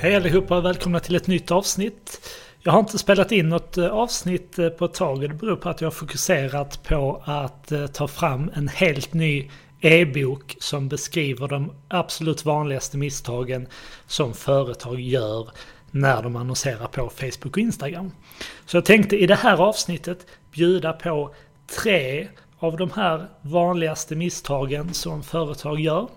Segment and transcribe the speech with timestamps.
[0.00, 2.28] Hej allihopa och välkomna till ett nytt avsnitt.
[2.60, 5.56] Jag har inte spelat in något eh, avsnitt eh, på ett tag och det beror
[5.56, 9.50] på att jag har fokuserat på att eh, ta fram en helt ny
[9.80, 13.68] e-bok som beskriver de absolut vanligaste misstagen
[14.06, 15.48] som företag gör
[15.90, 18.10] när de annonserar på Facebook och Instagram.
[18.66, 21.34] Så jag tänkte i det här avsnittet bjuda på
[21.82, 26.08] tre av de här vanligaste misstagen som företag gör.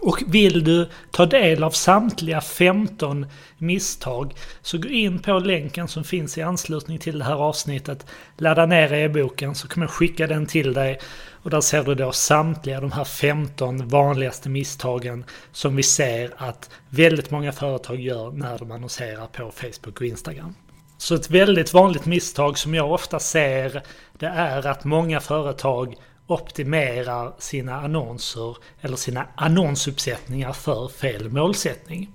[0.00, 3.26] Och vill du ta del av samtliga 15
[3.58, 8.06] misstag så gå in på länken som finns i anslutning till det här avsnittet.
[8.36, 10.98] Ladda ner e-boken så kommer jag skicka den till dig.
[11.42, 16.70] Och där ser du då samtliga de här 15 vanligaste misstagen som vi ser att
[16.88, 20.54] väldigt många företag gör när de annonserar på Facebook och Instagram.
[20.98, 27.32] Så ett väldigt vanligt misstag som jag ofta ser det är att många företag optimerar
[27.38, 32.10] sina annonser eller sina annonsuppsättningar för fel målsättning.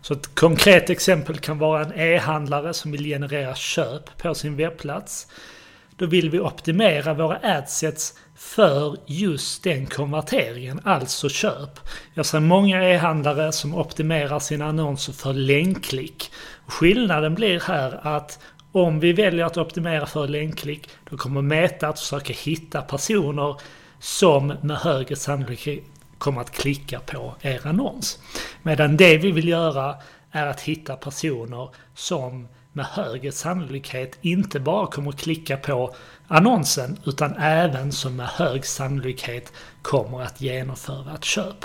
[0.00, 5.26] Så ett konkret exempel kan vara en e-handlare som vill generera köp på sin webbplats.
[5.96, 11.80] Då vill vi optimera våra adsets för just den konverteringen, alltså köp.
[12.14, 16.30] Jag ser många e-handlare som optimerar sina annonser för länkklick.
[16.66, 18.38] Skillnaden blir här att
[18.76, 23.60] om vi väljer att optimera för länkklick, då kommer Meta att försöka hitta personer
[23.98, 25.84] som med högre sannolikhet
[26.18, 28.18] kommer att klicka på er annons.
[28.62, 29.94] Medan det vi vill göra
[30.30, 35.94] är att hitta personer som med högre sannolikhet inte bara kommer att klicka på
[36.28, 39.52] annonsen utan även som med hög sannolikhet
[39.82, 41.64] kommer att genomföra ett köp.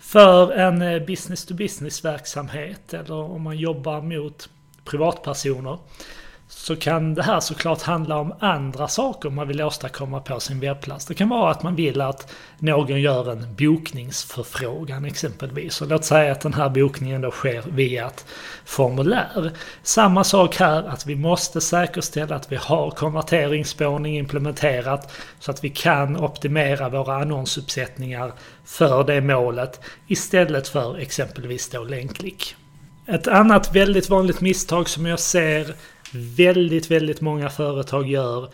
[0.00, 4.48] För en eh, business to business verksamhet eller om man jobbar mot
[4.86, 5.78] privatpersoner
[6.48, 11.06] så kan det här såklart handla om andra saker man vill åstadkomma på sin webbplats.
[11.06, 15.80] Det kan vara att man vill att någon gör en bokningsförfrågan exempelvis.
[15.80, 18.24] Och låt säga att den här bokningen då sker via ett
[18.64, 19.52] formulär.
[19.82, 25.70] Samma sak här, att vi måste säkerställa att vi har konverteringsspårning implementerat så att vi
[25.70, 28.32] kan optimera våra annonsuppsättningar
[28.64, 32.56] för det målet istället för exempelvis då länkklick.
[33.08, 35.74] Ett annat väldigt vanligt misstag som jag ser
[36.12, 38.48] väldigt, väldigt många företag gör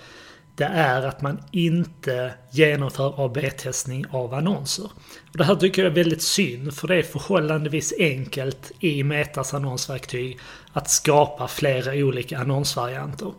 [0.54, 4.84] det är att man inte genomför AB-testning av annonser.
[5.30, 9.54] Och det här tycker jag är väldigt synd för det är förhållandevis enkelt i Metas
[9.54, 10.38] annonsverktyg
[10.72, 13.32] att skapa flera olika annonsvarianter.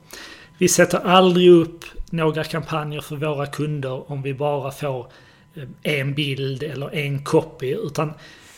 [0.57, 5.12] Vi sätter aldrig upp några kampanjer för våra kunder om vi bara får
[5.56, 8.13] eh, en bild eller en copy utan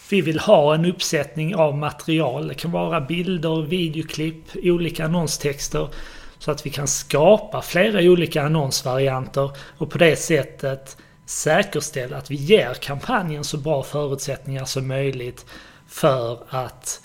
[0.09, 2.47] vi vill ha en uppsättning av material.
[2.47, 5.89] Det kan vara bilder, videoklipp, olika annonstexter.
[6.39, 12.35] Så att vi kan skapa flera olika annonsvarianter och på det sättet säkerställa att vi
[12.35, 15.45] ger kampanjen så bra förutsättningar som möjligt
[15.87, 17.01] för att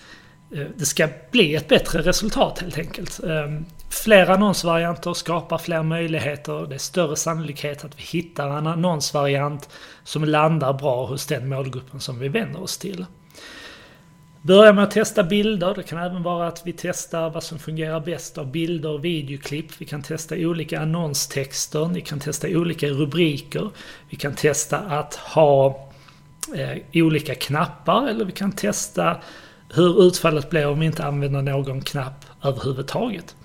[0.54, 3.20] eh, det ska bli ett bättre resultat helt enkelt.
[3.24, 6.66] Ehm, Fler annonsvarianter skapar fler möjligheter.
[6.66, 9.68] Det är större sannolikhet att vi hittar en annonsvariant
[10.04, 13.06] som landar bra hos den målgruppen som vi vänder oss till.
[14.42, 15.74] Börja med att testa bilder.
[15.74, 19.66] Det kan även vara att vi testar vad som fungerar bäst av bilder och videoklipp.
[19.78, 21.86] Vi kan testa olika annonstexter.
[21.86, 23.70] Ni kan testa olika rubriker.
[24.10, 25.88] Vi kan testa att ha
[26.54, 29.16] eh, olika knappar eller vi kan testa
[29.74, 33.36] hur utfallet blir om vi inte använder någon knapp överhuvudtaget.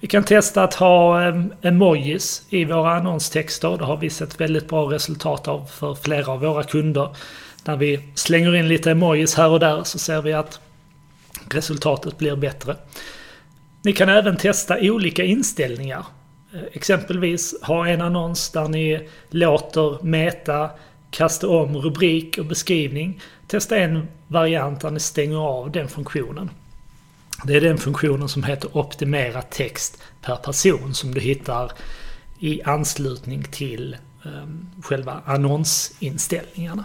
[0.00, 3.78] Vi kan testa att ha ehm, emojis i våra annonstexter.
[3.78, 7.16] Det har vi sett väldigt bra resultat av för flera av våra kunder.
[7.64, 10.60] När vi slänger in lite emojis här och där så ser vi att
[11.50, 12.76] resultatet blir bättre.
[13.82, 16.04] Ni kan även testa olika inställningar.
[16.54, 20.70] Eh, exempelvis ha en annons där ni låter Meta
[21.10, 23.20] kasta om rubrik och beskrivning.
[23.46, 26.50] Testa en variant där ni stänger av den funktionen.
[27.44, 31.72] Det är den funktionen som heter optimera text per person som du hittar
[32.38, 36.84] i anslutning till ehm, själva annonsinställningarna.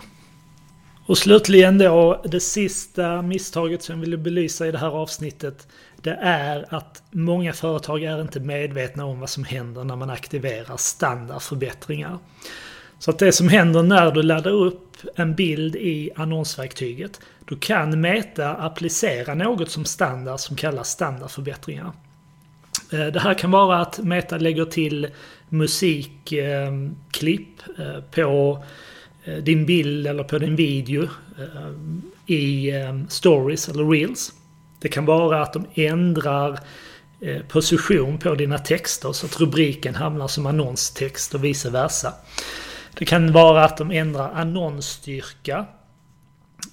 [1.06, 5.68] Och slutligen då, det sista misstaget som jag ville belysa i det här avsnittet.
[6.02, 10.78] Det är att många företag är inte medvetna om vad som händer när man aktiverar
[10.78, 12.20] standardförbättringar.
[13.04, 18.02] Så att det som händer när du laddar upp en bild i annonsverktyget, då kan
[18.02, 21.92] Meta applicera något som standard som kallas standardförbättringar.
[22.92, 25.08] Eh, det här kan vara att Meta lägger till
[25.50, 26.30] musikklipp
[27.78, 28.64] eh, eh, på
[29.42, 31.08] din bild eller på din video
[32.26, 32.72] i
[33.10, 34.34] stories eller reels.
[34.80, 36.60] Det kan vara att de ändrar
[37.48, 42.14] position på dina texter så att rubriken hamnar som annonstext och vice versa.
[42.98, 45.66] Det kan vara att de ändrar annonsstyrka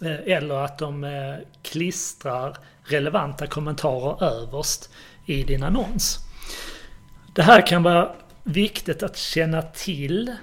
[0.03, 4.91] eh, eller att de eh, klistrar relevanta kommentarer överst
[5.27, 6.19] i din annons.
[7.35, 8.13] Det här kan vara
[8.43, 10.37] viktigt att känna till.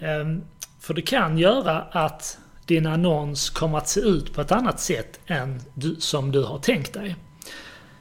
[0.00, 0.44] Ehm,
[0.80, 5.20] för det kan göra att din annons kommer att se ut på ett annat sätt
[5.26, 7.16] än du, som du har tänkt dig.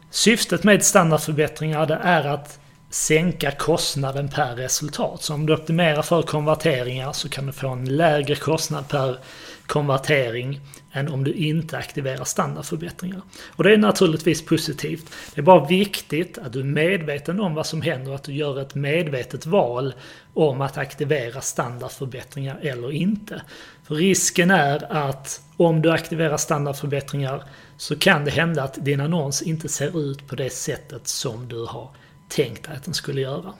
[0.09, 2.58] Syftet med standardförbättringar det är att
[2.89, 5.23] sänka kostnaden per resultat.
[5.23, 9.17] Så om du optimerar för konverteringar så kan du få en lägre kostnad per
[9.65, 10.59] konvertering
[10.91, 13.21] än om du inte aktiverar standardförbättringar.
[13.55, 15.05] Och det är naturligtvis positivt.
[15.35, 18.33] Det är bara viktigt att du är medveten om vad som händer och att du
[18.33, 19.93] gör ett medvetet val
[20.33, 23.41] om att aktivera standardförbättringar eller inte.
[23.83, 27.43] För risken är att om du aktiverar standardförbättringar
[27.77, 31.65] så kan det hända att din annons inte ser ut på det sättet som du
[31.65, 31.89] har
[32.29, 33.53] tänkt dig att den skulle göra.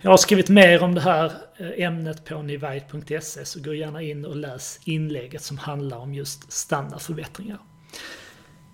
[0.00, 4.24] Jag har skrivit mer om det här eh, ämnet på nivite.se så gå gärna in
[4.24, 7.58] och läs inlägget som handlar om just standardförbättringar.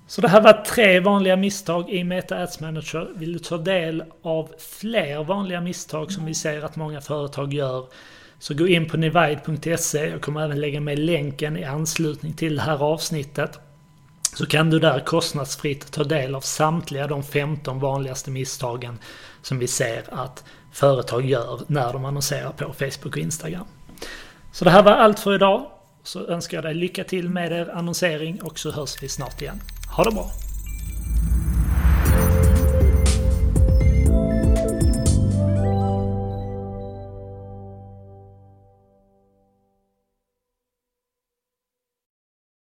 [0.07, 3.11] Så det här var tre vanliga misstag i Meta Ads Manager.
[3.17, 7.87] Vill du ta del av fler vanliga misstag som vi ser att många företag gör
[8.39, 10.09] så gå in på nivide.se.
[10.09, 13.59] Jag kommer även lägga med länken i anslutning till det här avsnittet.
[14.35, 18.99] Så kan du där kostnadsfritt ta del av samtliga de 15 vanligaste misstagen
[19.43, 23.67] som vi ser att företag gör när de annonserar på Facebook och Instagram.
[24.53, 25.67] Så det här var allt för idag.
[26.03, 29.61] Så önskar jag dig lycka till med er annonsering och så hörs vi snart igen.
[29.97, 30.50] Ha det bra!